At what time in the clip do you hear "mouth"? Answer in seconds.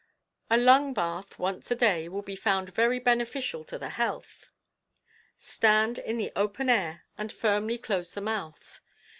8.21-8.81